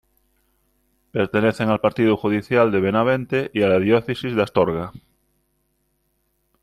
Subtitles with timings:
[1.11, 4.93] Pertenecen al partido judicial de Benavente y a la Diócesis de Astorga.